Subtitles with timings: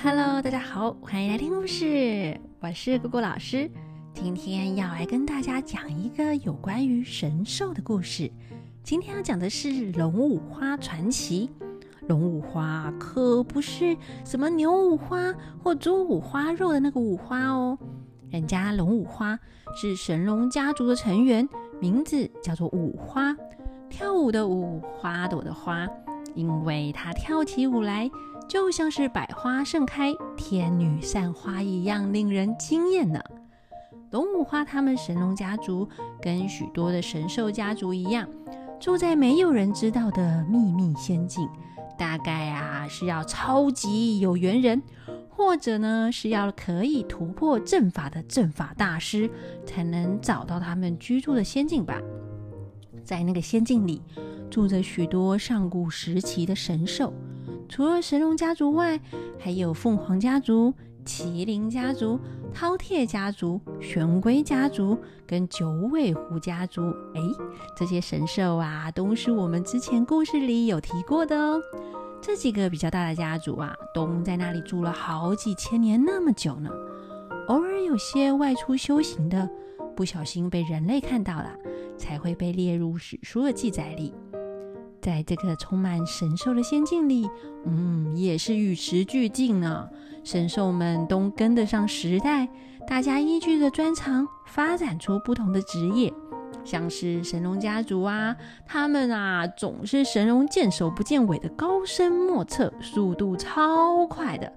[0.00, 2.38] Hello，大家好，欢迎来听故事。
[2.60, 3.68] 我是姑姑老师，
[4.14, 8.30] 今天要来跟大家讲一个有关于神兽的故事。
[8.84, 11.50] 今天要讲的是龙五花传奇。
[12.06, 17.76] 龙五花可不是什么牛五花或猪五花肉的那个五花哦，
[18.30, 19.36] 人家龙五花
[19.74, 21.46] 是神龙家族的成员，
[21.80, 23.36] 名字叫做五花，
[23.90, 25.88] 跳舞的舞，花朵的花，
[26.36, 28.08] 因为它跳起舞来。
[28.48, 33.20] 就像是百花盛开、天女散花一样，令人惊艳呢。
[34.10, 35.86] 龙五花他们神龙家族
[36.22, 38.26] 跟许多的神兽家族一样，
[38.80, 41.46] 住在没有人知道的秘密仙境。
[41.98, 44.80] 大概啊是要超级有缘人，
[45.28, 49.28] 或者呢是要可以突破阵法的阵法大师，
[49.66, 52.00] 才能找到他们居住的仙境吧。
[53.04, 54.00] 在那个仙境里，
[54.48, 57.12] 住着许多上古时期的神兽。
[57.68, 58.98] 除了神龙家族外，
[59.38, 60.72] 还有凤凰家族、
[61.04, 62.18] 麒麟家族、
[62.54, 66.82] 饕餮家族、玄龟家族跟九尾狐家族。
[67.14, 67.20] 哎，
[67.76, 71.60] 这些神兽啊，都是我们之前故事里有提过的哦。
[72.20, 76.70] 这几个比较大的家族啊，都在那里住了好几千年那么久呢。
[77.48, 79.48] 偶尔有些外出修行的，
[79.94, 81.54] 不小心被人类看到了，
[81.96, 84.12] 才会被列入史书的记载里。
[85.00, 87.28] 在这个充满神兽的仙境里，
[87.64, 89.88] 嗯，也是与时俱进呢。
[90.24, 92.48] 神兽们都跟得上时代，
[92.86, 96.12] 大家依据着专长发展出不同的职业。
[96.64, 104.52] 像是神龙家族啊，他们啊总是神龙见首不见尾的高深莫测，速度超快的。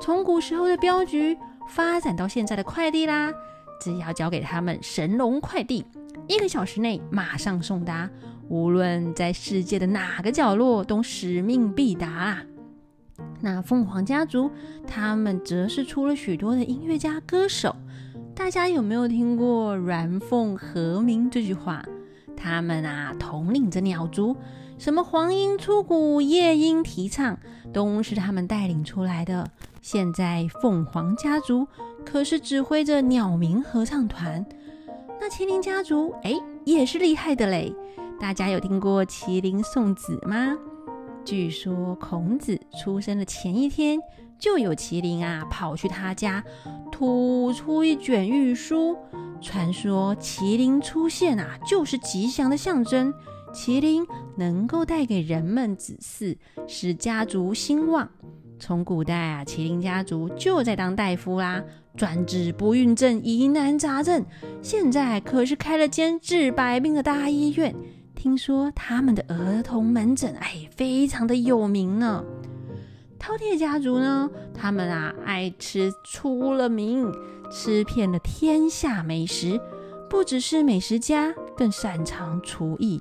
[0.00, 3.32] 从古时候的镖局发展到现在的快递啦，
[3.80, 5.86] 只要交给他们神龙快递，
[6.26, 8.10] 一个小时内马上送达。
[8.48, 12.38] 无论在世界的哪个角落，都使命必达。
[13.40, 14.50] 那凤凰家族，
[14.86, 17.74] 他们则是出了许多的音乐家、歌手。
[18.34, 21.84] 大家有没有听过“鸾凤和鸣”这句话？
[22.36, 24.36] 他们啊，统领着鸟族，
[24.76, 27.38] 什么黄莺出谷、夜莺啼唱，
[27.72, 29.48] 都是他们带领出来的。
[29.80, 31.66] 现在凤凰家族
[32.04, 34.44] 可是指挥着鸟鸣合唱团。
[35.20, 36.34] 那麒麟家族，哎，
[36.64, 37.72] 也是厉害的嘞。
[38.20, 40.56] 大家有听过麒麟送子吗？
[41.24, 43.98] 据说孔子出生的前一天，
[44.38, 46.42] 就有麒麟啊跑去他家，
[46.90, 48.96] 吐出一卷玉书。
[49.40, 53.12] 传说麒麟出现啊，就是吉祥的象征。
[53.52, 56.36] 麒麟能够带给人们子嗣，
[56.66, 58.08] 使家族兴旺。
[58.58, 61.62] 从古代啊，麒麟家族就在当大夫啦，
[61.96, 64.24] 专治不孕症、疑难杂症。
[64.62, 67.74] 现在可是开了间治百病的大医院。
[68.24, 72.24] 听说他们的儿童门诊哎，非常的有名呢。
[73.20, 77.12] 饕餮家族呢，他们啊爱吃出了名，
[77.52, 79.60] 吃遍了天下美食，
[80.08, 82.98] 不只是美食家，更擅长厨艺。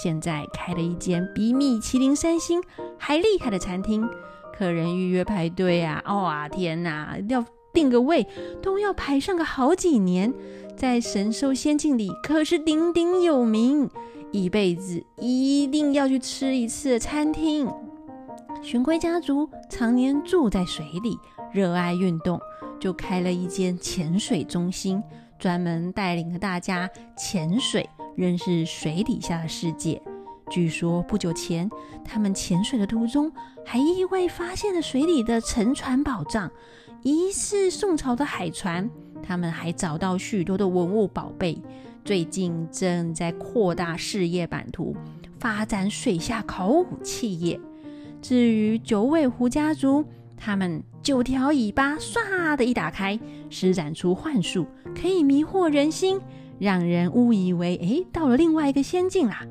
[0.00, 2.62] 现在开了一间比米其林三星
[2.96, 4.08] 还厉害的餐厅，
[4.56, 7.44] 客人预约排队啊，哇天哪，要
[7.74, 8.24] 定个位
[8.62, 10.32] 都要排上个好几年。
[10.76, 13.90] 在神兽仙境里，可是鼎鼎有名。
[14.32, 17.68] 一辈子一定要去吃一次的餐厅。
[18.62, 21.18] 玄龟家族常年住在水里，
[21.52, 22.38] 热爱运动，
[22.78, 25.02] 就开了一间潜水中心，
[25.38, 30.00] 专门带领着大家潜水，认识水底下的世界。
[30.50, 31.70] 据说不久前，
[32.04, 33.32] 他们潜水的途中，
[33.64, 36.50] 还意外发现了水里的沉船宝藏，
[37.02, 38.88] 疑似宋朝的海船。
[39.22, 41.60] 他们还找到许多的文物宝贝。
[42.04, 44.96] 最近正在扩大事业版图，
[45.38, 47.60] 发展水下考古企业。
[48.20, 50.04] 至于九尾狐家族，
[50.36, 53.18] 他们九条尾巴唰的一打开，
[53.48, 56.20] 施展出幻术，可以迷惑人心，
[56.58, 59.46] 让人误以为诶到了另外一个仙境啦。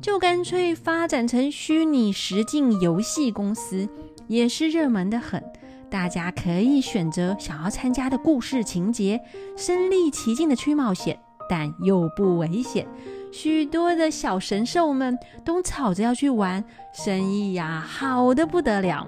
[0.00, 3.88] 就干脆发展成虚拟实境游戏公司，
[4.26, 5.42] 也是热门的很。
[5.88, 9.20] 大家可以选择想要参加的故事情节，
[9.56, 11.18] 身临其境的去冒险。
[11.48, 12.86] 但又不危险，
[13.32, 19.06] 许多的小神兽们都吵着要去玩，生意呀好的不得了。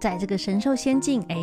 [0.00, 1.36] 在这个神兽仙境，哎，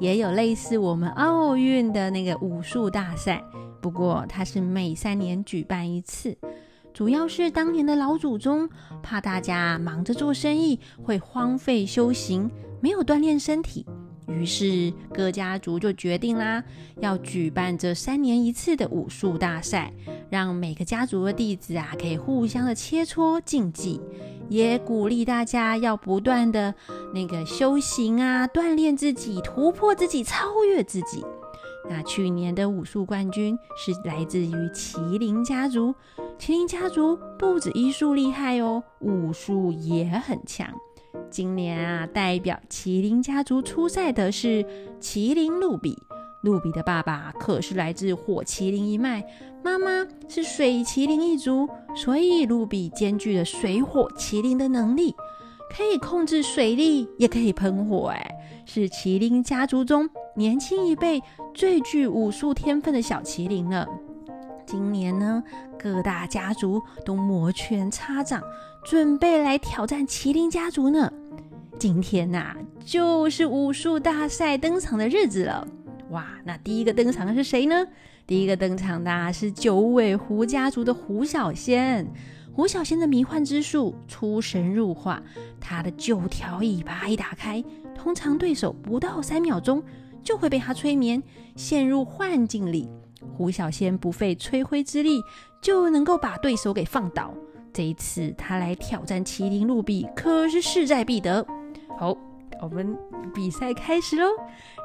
[0.00, 3.40] 也有类似我们奥运的那个武术大赛，
[3.80, 6.36] 不过它是每三年举办一次，
[6.92, 8.68] 主要是当年的老祖宗
[9.00, 12.50] 怕大家忙着做生意会荒废修行，
[12.80, 13.86] 没有锻炼身体。
[14.30, 16.62] 于是各家族就决定啦，
[17.00, 19.92] 要举办这三年一次的武术大赛，
[20.30, 24.00] 让每个家族的弟子啊可以互相的切磋竞技。
[24.48, 26.74] 也鼓励大家要不断的
[27.14, 31.24] 那个修行啊，锻炼自己，突破自己，超越自己。
[31.88, 35.94] 那去年的武术冠军是来自于麒麟家族，
[36.36, 40.68] 麒麟家族不止医术厉害哦，武术也很强。
[41.30, 44.64] 今年啊，代表麒麟家族出赛的是
[45.00, 45.96] 麒麟露比。
[46.42, 49.22] 露比的爸爸可是来自火麒麟一脉，
[49.62, 55.14] 妈妈是水麒麟一族，所以露比兼具了水火麒麟的能力，
[55.76, 58.08] 可以控制水力，也可以喷火。
[58.08, 61.22] 哎，是麒麟家族中年轻一辈
[61.52, 63.86] 最具武术天分的小麒麟了。
[64.66, 65.42] 今年呢，
[65.78, 68.42] 各大家族都摩拳擦掌，
[68.84, 71.12] 准备来挑战麒麟家族呢。
[71.78, 75.66] 今天呐，就是武术大赛登场的日子了。
[76.10, 77.86] 哇，那第一个登场的是谁呢？
[78.26, 82.06] 第一个登场的是九尾狐家族的胡小仙。
[82.52, 85.22] 胡小仙的迷幻之术出神入化，
[85.60, 87.62] 他的九条尾巴一打开，
[87.94, 89.82] 通常对手不到三秒钟
[90.22, 91.22] 就会被他催眠，
[91.54, 92.88] 陷入幻境里。
[93.32, 95.22] 胡小仙不费吹灰之力
[95.62, 97.32] 就能够把对手给放倒。
[97.72, 101.46] 这一次他来挑战麒麟露比，可是势在必得。
[101.98, 102.16] 好。
[102.62, 102.94] 我们
[103.34, 104.26] 比赛开始喽！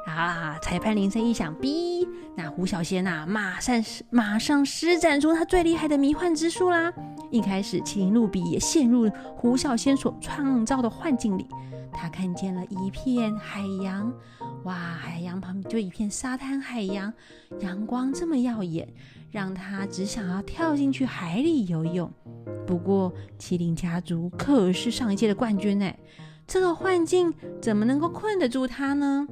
[0.06, 2.06] 啊，裁判铃声一响，哔，
[2.36, 6.92] 那胡小仙呐，马上马上施展出他最厉害的迷幻之术啦！
[7.30, 11.46] 一开始，麒麟露比也陷入胡小仙所创造的幻境里，
[11.92, 14.12] 他看见了一片海洋，
[14.62, 17.12] 哇，海洋旁边就一片沙滩海洋，
[17.58, 18.88] 阳光这么耀眼，
[19.32, 22.10] 让他只想要跳进去海里游泳。
[22.64, 25.92] 不过，麒麟家族可是上一届的冠军呢。
[26.46, 29.26] 这个幻境怎么能够困得住他呢？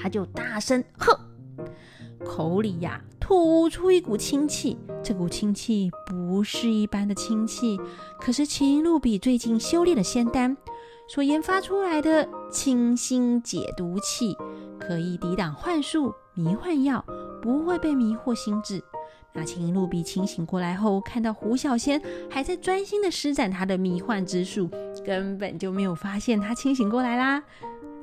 [0.00, 1.18] 他就大声喝，
[2.24, 4.78] 口里呀吐出一股清气。
[5.02, 7.78] 这股清气不是一般的清气，
[8.20, 10.56] 可是麒麟露比最近修炼的仙丹
[11.08, 14.36] 所研发出来的清新解毒气，
[14.78, 17.04] 可以抵挡幻术、迷幻药，
[17.40, 18.82] 不会被迷惑心智。
[19.32, 24.68] 那麒麟露比清醒过来后，看到胡小仙还在专心的施展他的迷幻之术，
[25.04, 27.42] 根本就没有发现他清醒过来啦。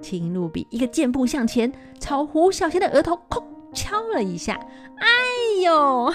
[0.06, 3.44] 麒麟露比一个箭步向前，朝胡小仙的额头叩
[3.74, 4.54] 敲了一下。
[5.00, 6.14] 哎呦！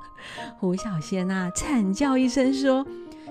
[0.60, 2.86] 胡小仙呐，惨叫一声说：“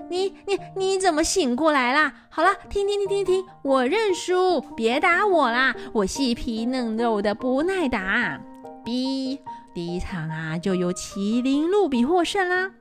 [0.09, 2.11] 你你你怎么醒过来啦？
[2.29, 8.41] 好了，停停停停停，我认输，别打我啦，我细皮嫩肉的不耐打。”。
[8.83, 9.37] 第
[9.75, 12.71] 一场啊，就由麒麟露比获胜啦。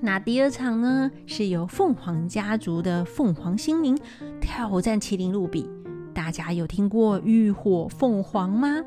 [0.00, 3.96] 那第二场呢，是由凤凰家族的凤凰心灵
[4.40, 5.68] 挑战麒麟露比。
[6.16, 8.82] 大家有听过浴火凤凰吗？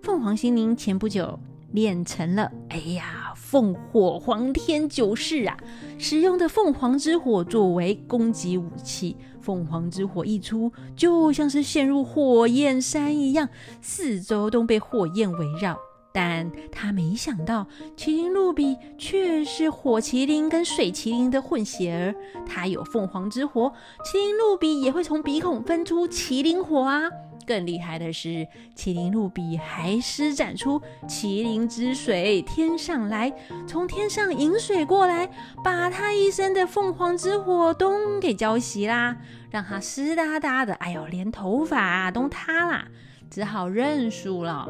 [0.00, 1.36] 凤凰心灵前不久
[1.72, 5.56] 练成了，哎呀，凤火皇天九式啊！
[5.98, 13.48] 使用的凤凰之火作为攻击武器，凤凰之火一出，就像是陷入火焰山一样，
[13.80, 15.76] 四周都被火焰围绕。
[16.12, 17.66] 但他没想到，
[17.96, 22.14] 麒麟露比却是火麒麟跟水麒麟的混血儿。
[22.46, 23.72] 他有凤凰之火，
[24.04, 27.02] 麒麟露比也会从鼻孔分出麒麟火啊！
[27.44, 33.32] 更厉害的是，麒麟露比还施展出麒麟之水天上来，
[33.66, 35.28] 从天上引水过来，
[35.64, 39.16] 把他一身的凤凰之火都给浇熄啦，
[39.50, 42.86] 让他湿哒哒的，哎呦，连头发都塌啦，
[43.28, 44.68] 只好认输了。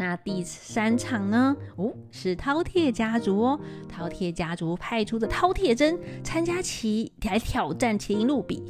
[0.00, 1.54] 那第三场呢？
[1.76, 3.60] 哦，是饕餮家族哦。
[3.94, 8.62] 饕餮家族派出的饕餮真参加起来挑战麒麟露比。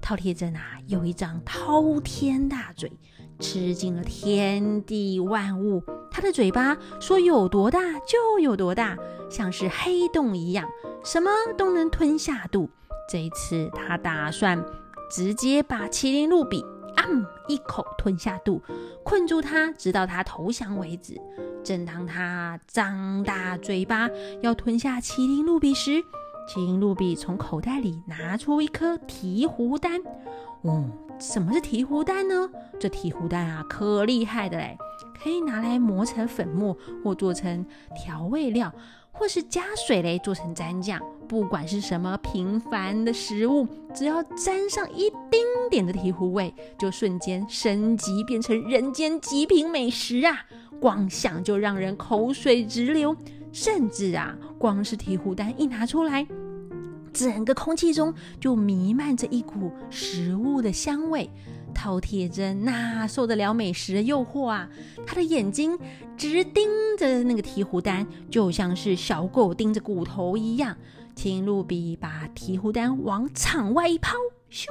[0.00, 2.90] 饕餮真啊，有一张滔天大嘴，
[3.38, 5.82] 吃尽了天地万物。
[6.10, 8.96] 它的嘴巴说有多大就有多大，
[9.28, 10.66] 像是黑洞一样，
[11.04, 12.70] 什么都能吞下肚。
[13.10, 14.64] 这一次，他打算
[15.10, 16.64] 直接把麒麟露比。
[17.48, 18.60] 一口吞下肚，
[19.04, 21.20] 困住他，直到他投降为止。
[21.62, 24.08] 正当他张大嘴巴
[24.40, 26.02] 要吞下麒麟露比时，
[26.48, 30.00] 麒麟露比从口袋里拿出一颗醍醐丹。
[30.62, 30.84] 哦，
[31.18, 32.48] 什么是醍醐丹呢？
[32.80, 34.76] 这醍醐丹啊，可厉害的嘞，
[35.22, 38.72] 可以拿来磨成粉末，或做成调味料。
[39.12, 45.40] 或是加水嘞，做成蘸酱，不管是什么平凡的食物，只要沾上一丁
[45.70, 50.44] 点的醍醐味，就瞬间升级变成人间极品美食啊！
[50.80, 53.14] 光想就让人口水直流，
[53.52, 56.26] 甚至啊，光是醍醐丹一拿出来，
[57.12, 61.30] 整个空气中就弥漫着一股食物的香味。
[61.72, 64.68] 饕餮真那受得了美食的诱惑啊？
[65.06, 65.78] 他的眼睛
[66.16, 70.76] 直盯着那个鹈鹕丹，就像是小狗盯着骨头一样。
[71.14, 74.14] 麒麟露比把提壶丹往场外一抛，
[74.50, 74.66] 咻！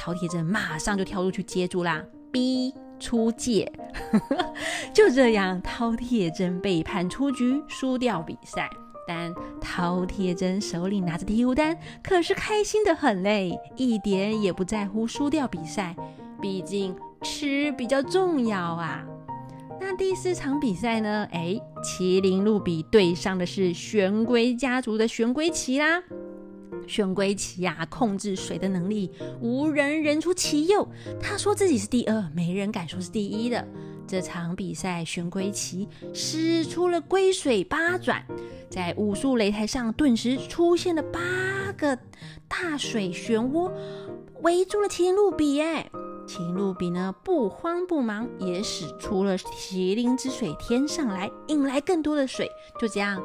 [0.00, 3.72] 饕餮真马上就跳出去接住啦，逼出界。
[4.94, 8.70] 就这样，饕餮真被判出局，输掉比赛。
[9.06, 15.94] 但饕餮真手里拿着提壶单，可是开心的很嘞，一点也不在乎输掉比赛。
[16.40, 19.04] 毕竟吃比较重要啊。
[19.80, 21.26] 那第四场比赛呢？
[21.32, 26.02] 哎，麒麟露比对上的是玄龟家族的玄龟旗啦。
[26.86, 29.10] 玄龟旗呀，控制水的能力
[29.40, 30.88] 无人人出其右。
[31.20, 33.66] 他说自己是第二，没人敢说是第一的。
[34.06, 38.24] 这场比赛，玄龟旗使出了龟水八转，
[38.70, 41.20] 在武术擂台上顿时出现了八
[41.76, 41.98] 个
[42.46, 43.70] 大水漩涡，
[44.42, 45.60] 围住了麒麟露比。
[45.60, 45.90] 哎，
[46.26, 52.48] 麒麟露比呢不慌不忙，也使出了麒麟之水天上来，引来更多的水，
[52.80, 53.20] 就这样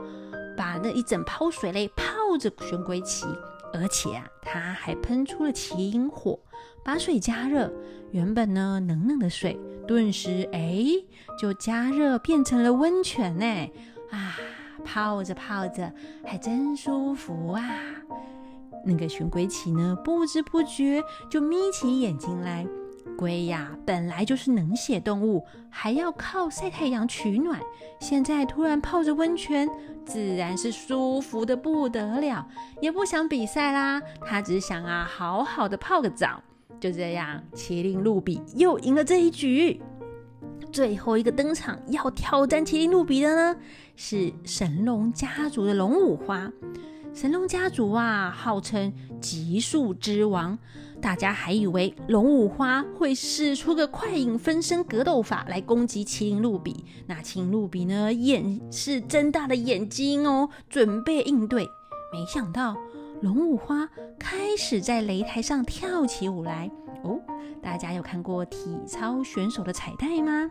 [0.58, 2.06] 把那一整泡水类泡
[2.40, 3.28] 着玄龟旗。
[3.74, 6.38] 而且啊，他还喷出了麒麟火，
[6.84, 7.72] 把水加热。
[8.12, 9.58] 原本呢，冷冷的水，
[9.88, 10.84] 顿时哎，
[11.40, 13.46] 就加热变成了温泉呢！
[14.10, 14.36] 啊，
[14.84, 15.90] 泡着泡着，
[16.26, 17.64] 还真舒服啊！
[18.84, 22.68] 那个玄龟旗呢，不知不觉就眯起眼睛来。
[23.18, 27.62] 龟呀，本来就是冷血动物，还要靠晒太阳取暖。
[28.00, 29.70] 现在突然泡着温泉，
[30.06, 32.46] 自然是舒服的不得了，
[32.82, 34.02] 也不想比赛啦。
[34.26, 36.42] 他只想啊，好好的泡个澡。
[36.82, 39.80] 就这样，麒麟露比又赢了这一局。
[40.72, 43.56] 最后一个登场要挑战麒麟露比的呢，
[43.96, 46.52] 是神龙家族的龙五花。
[47.14, 50.58] 神龙家族啊，号称极速之王。
[51.00, 56.84] 大家还以为龙五花会使出个快影分身格斗法来攻击麒麟露比。
[57.06, 61.70] 那麒麟露比呢，眼是睁大了眼睛哦，准备应对。
[62.12, 62.76] 没想到
[63.22, 63.88] 龙舞花
[64.18, 66.70] 开始在擂台上跳起舞来
[67.04, 67.20] 哦。
[67.62, 70.50] 大家有看过体操选手的彩带吗？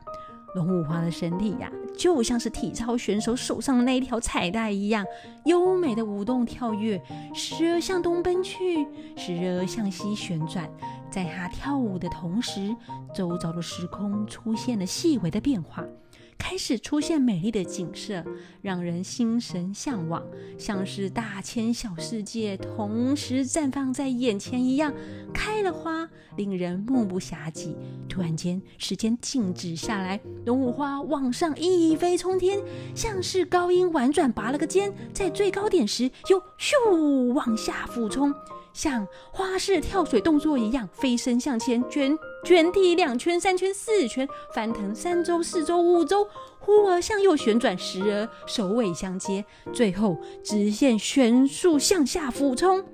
[0.54, 5.04] 龙五花的身体呀，就像是体操选手手上的那一条彩带一样，
[5.46, 7.00] 优美的舞动跳跃，
[7.34, 8.86] 时而向东奔去，
[9.16, 10.70] 时而向西旋转。
[11.10, 12.74] 在他跳舞的同时，
[13.12, 15.84] 周遭的时空出现了细微的变化。
[16.50, 18.24] 开始出现美丽的景色，
[18.60, 20.20] 让人心神向往，
[20.58, 24.92] 像是大千小世界同时绽放在眼前一样，
[25.32, 27.72] 开了花，令人目不暇接。
[28.08, 32.60] 突然间，时间静止下来，龙舞花往上一飞冲天，
[32.96, 38.34] 像是高音婉转拔了个尖，在最高点时又咻往下俯冲。
[38.72, 46.26] 像花式跳水动作一样飞身向前卷卷体两圈三圈四圈翻腾三周四周五周，
[46.58, 52.84] 忽而向右旋转，时而首尾相接，最后直线旋速向下俯冲，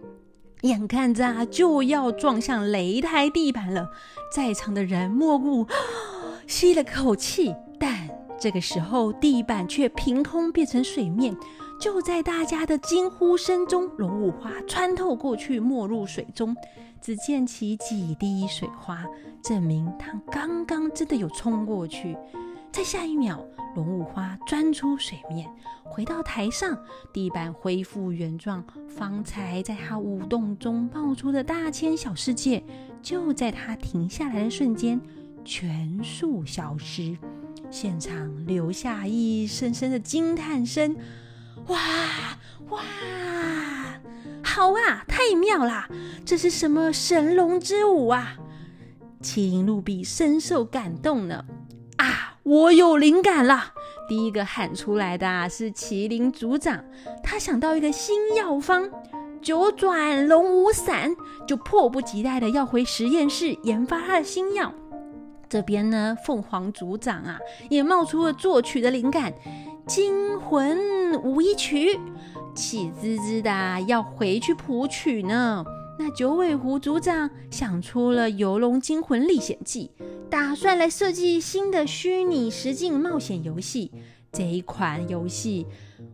[0.62, 3.90] 眼看着啊就要撞向擂台地板了。
[4.32, 5.66] 在场的人莫不
[6.48, 8.08] 吸了口气，但
[8.40, 11.36] 这个时候地板却凭空变成水面。
[11.78, 16.56] 就在大家的惊呼声中，龙五花穿透过去，没入水中。
[17.00, 19.06] 只溅起几滴水花，
[19.44, 22.16] 证明他刚刚真的有冲过去。
[22.72, 23.44] 在下一秒，
[23.76, 25.48] 龙五花钻出水面，
[25.84, 26.76] 回到台上，
[27.12, 28.64] 地板恢复原状。
[28.88, 32.64] 方才在他舞动中冒出的大千小世界，
[33.02, 35.00] 就在他停下来的瞬间
[35.44, 37.16] 全数消失。
[37.70, 40.96] 现场留下一声声的惊叹声。
[41.68, 41.78] 哇
[42.68, 42.80] 哇，
[44.42, 45.88] 好啊，太妙啦！
[46.24, 48.36] 这是什么神龙之舞啊？
[49.22, 51.44] 麒麟露比深受感动呢。
[51.96, 53.72] 啊，我有灵感了！
[54.08, 56.84] 第一个喊出来的啊是麒麟族长，
[57.22, 58.88] 他想到一个新药方——
[59.42, 61.14] 九转龙舞散，
[61.46, 64.72] 就迫不及待的要回实验室研发他的新药。
[65.48, 69.32] 这边呢，凤凰族长啊，也冒出了作曲的灵感。
[69.86, 71.96] 惊魂舞一曲，
[72.56, 75.64] 气滋滋的要回去谱曲呢。
[75.96, 79.92] 那九尾狐族长想出了《游龙惊魂历险记》，
[80.28, 83.92] 打算来设计新的虚拟实境冒险游戏。
[84.32, 85.64] 这一款游戏，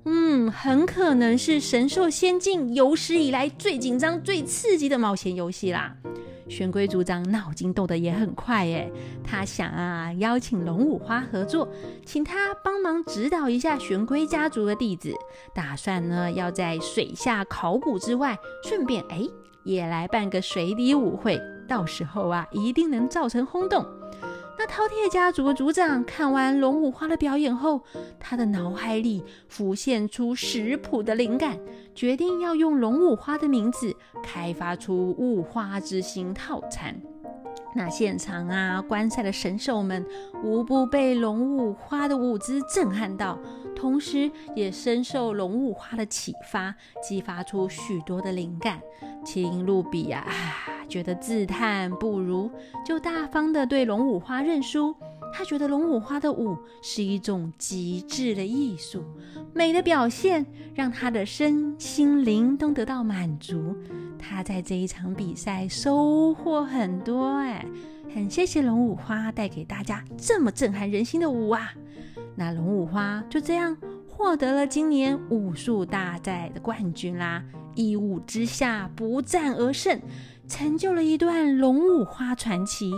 [0.05, 5.97] 嗯，很可能是神兽仙境有史以来最紧张、最刺激的冒险游戏啦。
[6.49, 8.91] 玄龟族长脑筋动得也很快耶，
[9.25, 11.69] 他想啊，邀请龙五花合作，
[12.05, 15.15] 请他帮忙指导一下玄龟家族的弟子，
[15.55, 19.23] 打算呢要在水下考古之外，顺便哎
[19.65, 23.87] 也来办个水底舞会，到时候啊一定能造成轰动。
[24.59, 27.83] 那饕餮家族的族长看完龙五花的表演后，
[28.21, 31.59] 他的脑海里浮现出食谱的灵感，
[31.95, 36.95] 决定要用龙五花的名字开发出五花之星套餐。
[37.75, 40.05] 那现场啊，观赛的神兽们
[40.45, 43.39] 无不被龙五花的舞姿震撼到，
[43.75, 48.79] 同时也深受龙五花的启发，激发出许多的灵感。
[49.25, 52.51] 麒麟露比呀，啊，觉得自叹不如，
[52.85, 54.95] 就大方的对龙五花认输。
[55.33, 59.03] 他觉得龙五花的舞是一种极致的艺术，
[59.55, 60.45] 美的表现
[60.75, 63.75] 让他的身心灵都得到满足。
[64.19, 67.65] 他在这一场比赛收获很多，哎，
[68.15, 71.73] 很谢谢龙五花带给大家这么震撼人心的舞啊！
[72.35, 73.75] 那龙五花就这样
[74.07, 77.43] 获得了今年武术大赛的冠军啦！
[77.75, 79.99] 一舞之下不战而胜，
[80.53, 82.93] 成就了一段龙五花传奇。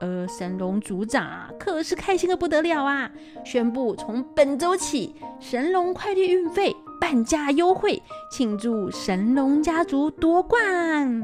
[0.00, 3.10] 而神龙族长啊，可是开心的不得了啊！
[3.44, 11.22] 宣布从本周起，神龙快递运费半价优惠，庆祝神龙家族夺冠。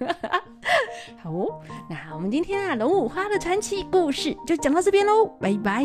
[1.22, 1.30] 好，
[1.90, 5.84] 那我们今天啊，龙五花的传奇故事就讲到这边喽，拜拜。